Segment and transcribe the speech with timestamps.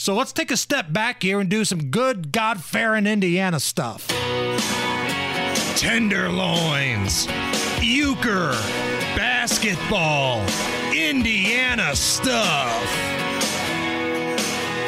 [0.00, 4.06] So let's take a step back here and do some good God fearing Indiana stuff.
[5.76, 7.26] Tenderloins,
[7.82, 8.52] euchre,
[9.16, 10.46] basketball,
[10.94, 12.80] Indiana stuff.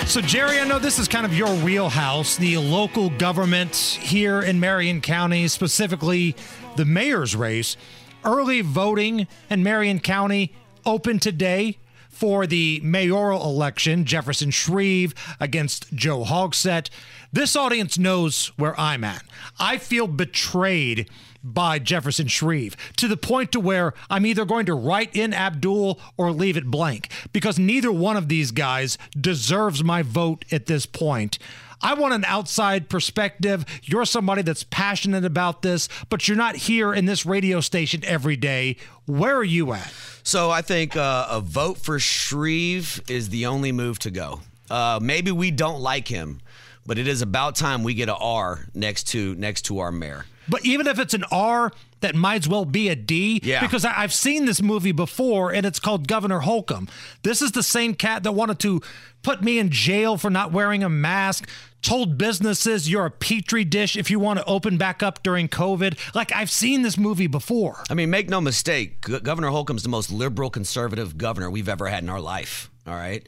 [0.07, 4.61] So, Jerry, I know this is kind of your wheelhouse, the local government here in
[4.61, 6.37] Marion County, specifically
[6.77, 7.77] the mayor's race.
[8.25, 10.55] Early voting in Marion County
[10.87, 11.79] open today
[12.11, 16.91] for the mayoral election, Jefferson Shreve against Joe Hogsett.
[17.33, 19.23] This audience knows where I'm at.
[19.59, 21.09] I feel betrayed
[21.43, 25.99] by Jefferson Shreve to the point to where I'm either going to write in Abdul
[26.17, 30.87] or leave it blank because neither one of these guys deserves my vote at this
[30.87, 31.39] point.
[31.83, 33.65] I want an outside perspective.
[33.83, 38.37] You're somebody that's passionate about this, but you're not here in this radio station every
[38.37, 38.77] day.
[39.07, 39.93] Where are you at?
[40.31, 44.43] So I think uh, a vote for Shreve is the only move to go.
[44.71, 46.41] Uh, maybe we don't like him,
[46.87, 50.27] but it is about time we get a R next to next to our mayor.
[50.49, 53.41] But even if it's an R, that might as well be a D.
[53.43, 53.61] Yeah.
[53.61, 56.89] Because I, have seen this movie before, and it's called Governor Holcomb.
[57.25, 58.81] This is the same cat that wanted to
[59.23, 61.49] put me in jail for not wearing a mask.
[61.83, 66.15] Told businesses you're a petri dish if you want to open back up during COVID.
[66.15, 67.83] Like I've seen this movie before.
[67.89, 72.03] I mean, make no mistake, Governor Holcomb's the most liberal conservative governor we've ever had
[72.03, 72.71] in our life.
[72.87, 73.27] All right.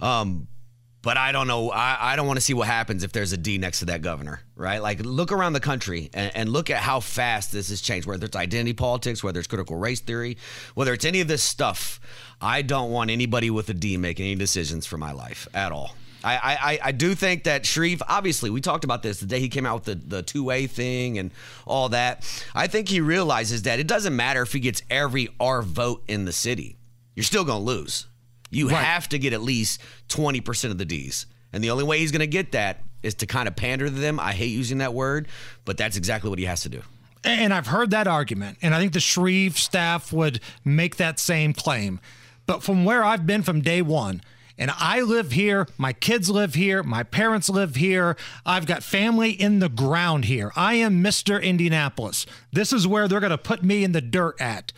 [0.00, 0.48] Um,
[1.04, 1.70] but I don't know.
[1.70, 4.00] I, I don't want to see what happens if there's a D next to that
[4.00, 4.78] governor, right?
[4.78, 8.24] Like, look around the country and, and, look at how fast this has changed, whether
[8.24, 10.38] it's identity politics, whether it's critical race theory,
[10.74, 12.00] whether it's any of this stuff.
[12.40, 15.94] I don't want anybody with a D making any decisions for my life at all.
[16.24, 19.48] I, I, I do think that Shreve, obviously, we talked about this the day he
[19.48, 21.30] came out with the, the two A thing and
[21.66, 22.24] all that.
[22.54, 26.24] I think he realizes that it doesn't matter if he gets every R vote in
[26.24, 26.76] the city,
[27.14, 28.06] you're still going to lose.
[28.50, 28.82] You right.
[28.82, 31.26] have to get at least 20% of the D's.
[31.52, 33.90] And the only way he's going to get that is to kind of pander to
[33.90, 34.18] them.
[34.18, 35.28] I hate using that word,
[35.64, 36.82] but that's exactly what he has to do.
[37.22, 41.54] And I've heard that argument, and I think the Shreve staff would make that same
[41.54, 42.00] claim.
[42.46, 44.20] But from where I've been from day one,
[44.56, 48.16] and I live here, my kids live here, my parents live here,
[48.46, 50.52] I've got family in the ground here.
[50.54, 51.42] I am Mr.
[51.42, 52.26] Indianapolis.
[52.52, 54.72] This is where they're going to put me in the dirt at.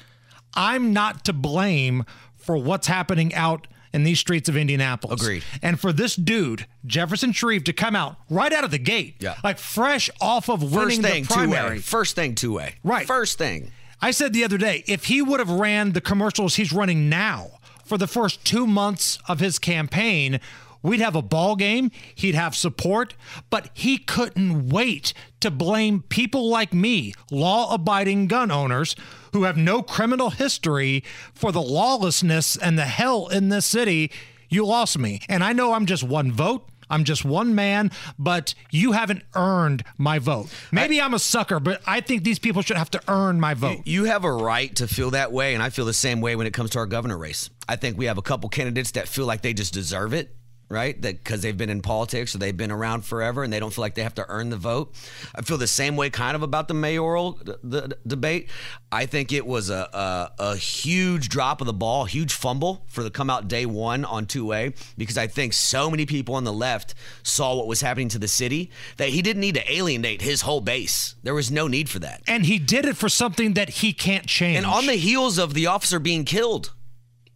[0.55, 2.05] I'm not to blame
[2.37, 5.21] for what's happening out in these streets of Indianapolis.
[5.21, 5.45] Agreed.
[5.63, 9.37] And for this dude, Jefferson Shreve, to come out right out of the gate, yeah.
[9.45, 11.77] like fresh off of winning First thing, the primary.
[11.77, 11.83] Two-A.
[11.83, 12.75] First thing, two A.
[12.83, 13.07] Right.
[13.07, 13.73] First thing.
[14.01, 17.53] I said the other day, if he would have ran the commercials he's running now
[17.87, 20.41] for the first two months of his campaign,
[20.87, 23.15] We'd have a ball game, he'd have support,
[23.51, 28.95] but he couldn't wait to blame people like me, law abiding gun owners
[29.33, 31.03] who have no criminal history,
[31.35, 34.13] for the lawlessness and the hell in this city.
[34.49, 35.23] You lost me.
[35.29, 36.69] And I know I'm just one vote.
[36.89, 40.49] I'm just one man, but you haven't earned my vote.
[40.71, 43.55] Maybe I, am a sucker, but I think these people should have to earn my
[43.55, 43.81] vote.
[43.85, 46.47] You have a right to feel that way, and I feel the same way when
[46.47, 47.51] it comes to our governor race.
[47.69, 50.36] I think we have a couple candidates that feel like they just deserve it
[50.69, 51.01] right?
[51.01, 53.95] Because they've been in politics or they've been around forever and they don't feel like
[53.95, 54.93] they have to earn the vote.
[55.35, 58.51] I feel the same way kind of about the mayoral the debate.
[58.91, 63.03] I think it was a, a, a huge drop of the ball, huge fumble for
[63.03, 66.45] the come out day one on two A because I think so many people on
[66.45, 70.23] the left saw what was happening to the city that he didn't need to alienate
[70.23, 71.15] his whole base.
[71.23, 72.23] There was no need for that.
[72.27, 74.57] And he did it for something that he can't change.
[74.57, 76.73] And on the heels of the officer being killed.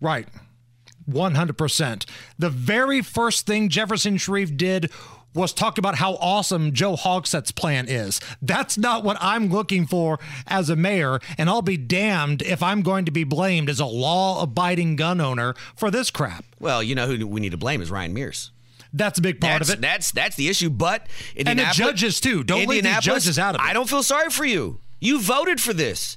[0.01, 0.27] Right.
[1.11, 2.05] 100%.
[2.39, 4.91] The very first thing Jefferson Shreve did
[5.35, 8.21] was talk about how awesome Joe Hogsett's plan is.
[8.43, 12.83] That's not what I'm looking for as a mayor, and I'll be damned if I'm
[12.83, 16.45] going to be blamed as a law abiding gun owner for this crap.
[16.59, 18.51] Well, you know who we need to blame is Ryan Mears.
[18.93, 19.83] That's a big part that's, of it.
[19.83, 20.69] That's that's the issue.
[20.69, 21.07] But
[21.37, 22.43] and the judges too.
[22.43, 23.65] Don't leave the judges out of it.
[23.65, 24.81] I don't feel sorry for you.
[24.99, 26.17] You voted for this.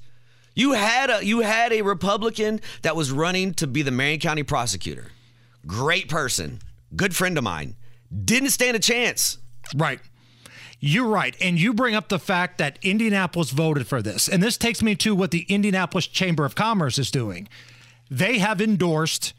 [0.56, 4.44] You had a you had a Republican that was running to be the Marion County
[4.44, 5.08] prosecutor.
[5.66, 6.60] Great person,
[6.96, 7.76] good friend of mine.
[8.24, 9.38] Didn't stand a chance.
[9.76, 10.00] Right.
[10.80, 11.36] You're right.
[11.40, 14.28] And you bring up the fact that Indianapolis voted for this.
[14.28, 17.48] And this takes me to what the Indianapolis Chamber of Commerce is doing.
[18.12, 19.34] They have endorsed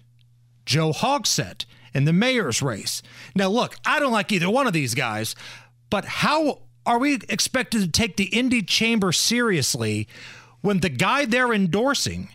[0.65, 3.03] Joe Hogsett in the mayor's race.
[3.37, 5.35] Now, look, I don't like either one of these guys,
[5.91, 10.09] but how are we expected to take the Indy Chamber seriously
[10.65, 12.31] when the guy they're endorsing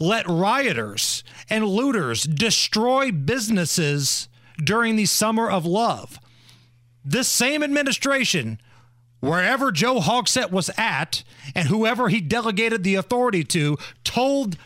[0.00, 4.26] let rioters and looters destroy businesses
[4.56, 6.18] during the summer of love?
[7.04, 8.58] This same administration
[9.20, 14.56] wherever Joe Hogsett was at and whoever he delegated the authority to told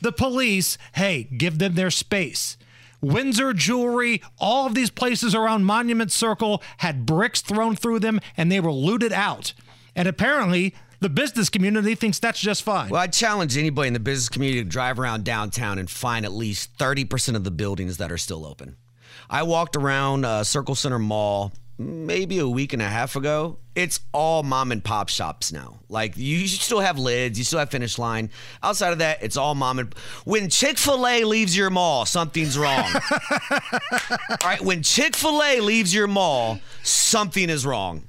[0.00, 2.56] the police, hey, give them their space.
[3.00, 8.50] Windsor Jewelry, all of these places around Monument Circle had bricks thrown through them and
[8.50, 9.52] they were looted out.
[9.94, 10.74] And apparently,
[11.04, 12.88] the business community thinks that's just fine.
[12.88, 16.32] Well, I challenge anybody in the business community to drive around downtown and find at
[16.32, 18.76] least 30% of the buildings that are still open.
[19.28, 24.00] I walked around uh, Circle Centre Mall maybe a week and a half ago, it's
[24.12, 25.80] all mom and pop shops now.
[25.88, 28.30] Like you still have lids, you still have finish line.
[28.62, 32.88] Outside of that, it's all mom and when Chick-fil-A leaves your mall, something's wrong.
[33.50, 38.04] all right, when Chick-fil-A leaves your mall, something is wrong.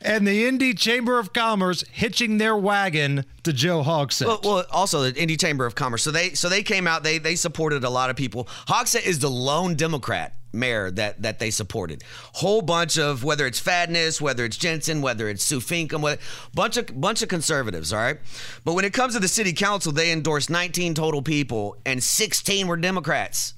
[0.00, 4.26] And the Indy Chamber of Commerce hitching their wagon to Joe Hogsett.
[4.26, 6.02] Well, well, also the Indy Chamber of Commerce.
[6.02, 7.02] So they so they came out.
[7.02, 8.44] They they supported a lot of people.
[8.68, 12.02] Hogsett is the lone Democrat mayor that that they supported.
[12.34, 16.20] Whole bunch of whether it's Fadness, whether it's Jensen, whether it's Sue Finkam, what
[16.54, 18.18] bunch of bunch of conservatives, all right?
[18.64, 22.66] But when it comes to the city council, they endorsed 19 total people and 16
[22.66, 23.54] were Democrats.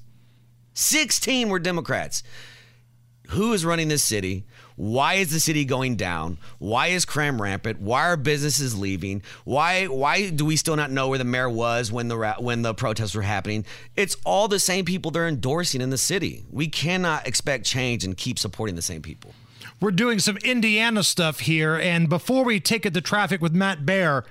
[0.73, 2.23] 16 were Democrats.
[3.29, 4.45] Who is running this city?
[4.77, 6.37] Why is the city going down?
[6.59, 7.81] Why is crime rampant?
[7.81, 9.23] Why are businesses leaving?
[9.43, 12.75] Why why do we still not know where the mayor was when the when the
[12.75, 13.65] protests were happening?
[13.95, 16.45] It's all the same people they're endorsing in the city.
[16.51, 19.33] We cannot expect change and keep supporting the same people.
[19.81, 23.83] We're doing some Indiana stuff here, and before we take it to traffic with Matt
[23.83, 24.25] Bear,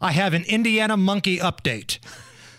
[0.00, 1.98] I have an Indiana monkey update.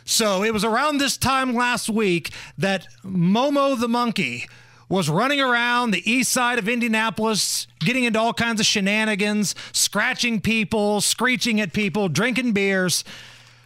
[0.05, 4.47] So it was around this time last week that Momo the monkey
[4.89, 10.39] was running around the east side of Indianapolis, getting into all kinds of shenanigans, scratching
[10.39, 13.03] people, screeching at people, drinking beers.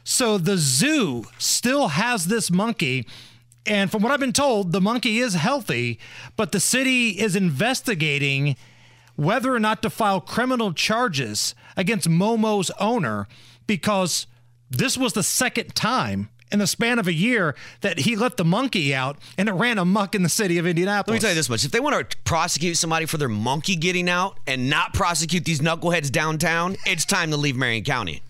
[0.03, 3.05] So the zoo still has this monkey.
[3.65, 5.99] And from what I've been told, the monkey is healthy,
[6.35, 8.55] but the city is investigating
[9.15, 13.27] whether or not to file criminal charges against Momo's owner
[13.67, 14.25] because
[14.71, 18.45] this was the second time in the span of a year that he let the
[18.45, 21.13] monkey out and it ran amuck in the city of Indianapolis.
[21.13, 21.65] Let me tell you this much.
[21.65, 25.59] If they want to prosecute somebody for their monkey getting out and not prosecute these
[25.59, 28.21] knuckleheads downtown, it's time to leave Marion County.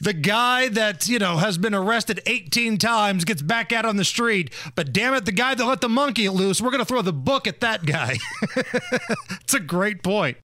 [0.00, 4.04] The guy that, you know, has been arrested 18 times gets back out on the
[4.04, 4.52] street.
[4.74, 7.12] But damn it, the guy that let the monkey loose, we're going to throw the
[7.12, 8.16] book at that guy.
[9.42, 10.38] it's a great point.